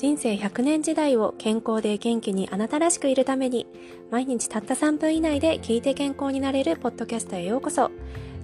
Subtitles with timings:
[0.00, 3.66] 人生100年時代を健康で元気にあなたらしくいるために
[4.10, 7.90] 毎日たった3分以内で聞いて健康になれるポッドキャストへようこそ。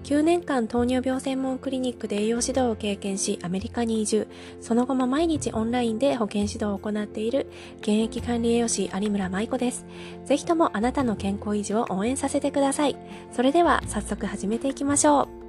[0.05, 4.29] 9年間糖尿病専門クリニックで栄養指導を経験しアメリカに移住。
[4.61, 7.47] その後も毎日オンラインで保健指導を行っている。
[7.79, 9.87] 現役管理栄養士有村舞子です。
[10.27, 12.99] ぜひともあなたの健康維持を応援させてください。
[13.33, 15.46] それでは早速始めていきましょう。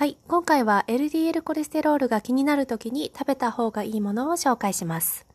[0.00, 0.16] はい。
[0.28, 5.26] 今回は LDL コレステロールが気になる時に食べた方がいいものを紹介します。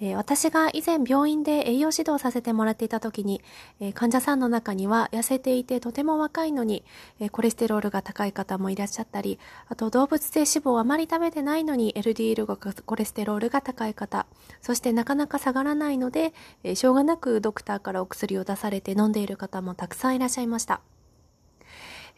[0.00, 3.42] えー、私が以前病院で栄養指導させてもらっていた時に、
[3.78, 6.82] えー、患者さんの中には痩せていてとても若いのに、
[7.20, 14.24] えー、コレステロールが高い方もいらっしゃったり、あと動物性脂肪をあまり食べてないのに LDL がコレステロールが高い方、
[14.62, 16.32] そしてなかなか下がらないので、
[16.64, 20.80] えしょうがなくドクターからお薬を出されて飲んでいる方もたくさんいらっしゃいました。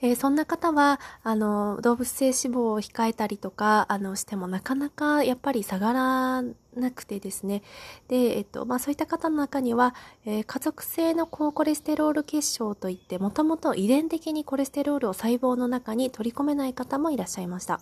[0.05, 6.43] えー、そんな方は、あの、動物性脂肪を控えたりとか、あの、してもなかなかやっぱり下がら
[6.77, 7.63] なくてですね。
[8.09, 17.81] で、えっと、まあ、そういった方の中には、えー、家族性の高コレステロール結晶といって、もともと遺伝的にコレステロールを細胞の中に取り込めない方もいらっしゃいました。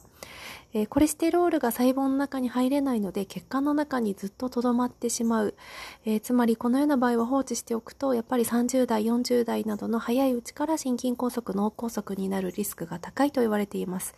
[0.72, 5.54] えー、コレステロールが細胞の中に入れないので、血管の中にずっと留まってしまう。
[6.04, 14.14] えー、つまり、このような場合は放置しておくと、やっぱり30代、40代などの早いうちから心筋梗塞、脳梗塞になるリスクが高いと言われています。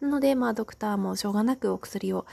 [0.00, 2.26] なので、まあ、ドクターもしょうがなくお薬を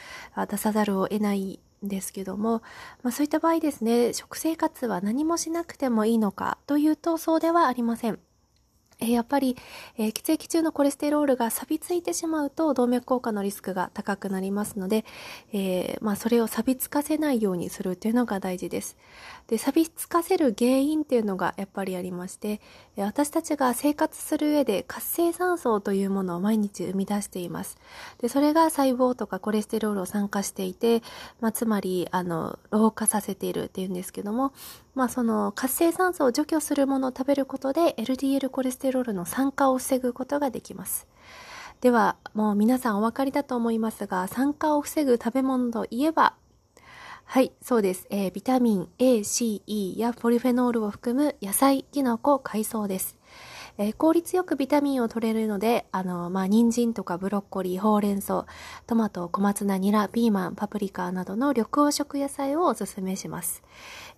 [0.50, 2.62] 出さざるを得ないですけども、
[3.03, 8.20] まあ、そういった場合ですね、食生活は何もしなくてもいいのかというとそうではありません。
[8.99, 9.58] えやっぱり、
[9.97, 15.05] え、血液中のコレステロールが錆びついてしまうと動脈硬化のリスクが高くなりますので、
[15.52, 18.97] えー、まあ、それを錆びつかせないようにするというのが大事です。
[19.47, 22.61] で、錆びつかせる原因っていうのがやっぱりありまして、
[22.97, 27.78] 私たちが生活する上で活性酸素というものを毎日生み出しています。
[28.19, 31.01] で、それが細胞とかコレステロールを酸化していて、
[31.41, 34.53] まあ、つまり、あの、老化させているっていうんですけども、
[34.95, 41.08] まあ、その活性酸素を除去するものを食べることで LDL コレステロールロールの酸化を防ぐことができます。
[41.81, 46.36] では、もう皆さんお分かりだと思いますが、酸化を防ぐ食べ物といえば、
[47.26, 48.08] はい、そうです。
[48.09, 53.18] えー、ビタミン A、C、E やポリフェノールを含む野菜、キノコ、海藻です。
[53.78, 58.45] えー、効率よくビタミンを取れるので、あの、まあ、人参とかブロッコリー、ほうれん草、
[58.85, 63.63] トマト、小松菜、ニラ、ピーマン、パプリカなどの緑黄色野菜をおすすめします。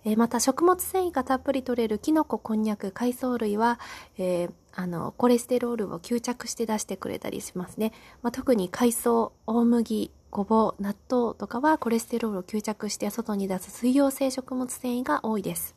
[0.04, 3.80] えー、また、食物繊維がたっぷり取れるキノコ、こんにゃく、海藻類は、
[4.18, 7.92] えー、あの、コレステロールを吸着して出してくれたりしますね。
[8.22, 15.74] まあ、特に海藻、大麦、ごぼう、納豆とかはコレステロールを吸着して外に出す水溶性食物繊維が多いです。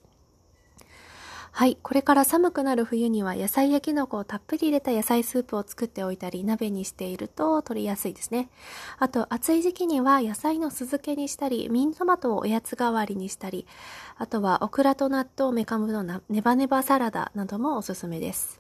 [1.52, 1.78] はい。
[1.82, 8.50] これから寒くなる冬には野菜やキノコをたっぷり入れた野菜スープを作っておいたり、鍋にしていると取りやすいですね。
[8.98, 13.66] あと、暑い時期には野菜の酢漬けにしたり、ミントマトをおやつ代わりにしたり、
[14.18, 18.59] あとはオクラと納豆、メカブのネバネバサラダなどもおすすめです。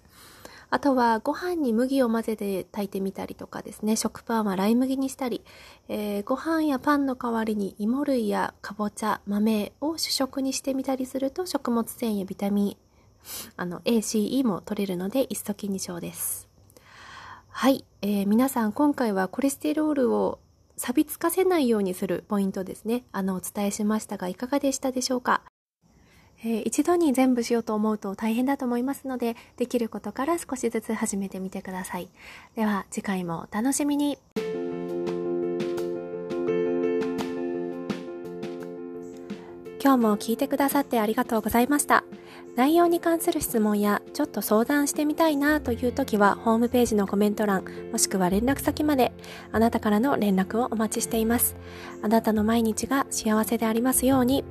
[0.71, 5.41] あとはご飯に麦を混ぜて炊いてみたりとかですね、食パンはライ麦にしたり、
[5.87, 12.77] えー、ご飯やパンの代わりに芋類やかぼちゃ、豆を主食にしてみたりすると食物繊維やビタミン、
[13.57, 16.47] あの A、C、E も取れるので一石二鳥です。
[17.49, 20.39] はい、えー、皆さん今回はコレステロールを
[20.77, 23.03] 錆びつかせないようにするポイントですね。
[23.11, 25.41] あの、お伝えしましたが、いかがでしたでしょうか？
[26.41, 32.09] えー、一度に全部しようと思うと大変だと思いますので、できることから少しずつ始めてみてください。
[32.55, 34.17] では次回もお楽しみに。
[39.81, 42.03] 今日も聞いてくださってありがとうございました。
[42.55, 49.13] 内容に関する質問やちょっと相談してみたいなという時はホームページのコメント欄もしくは連絡先まで
[49.53, 51.55] あなたからの連絡をお待ちしています。
[52.01, 54.43] あなたの毎日が幸せでありますように。